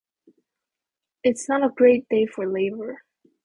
[1.23, 3.03] It's not a great day for Labour.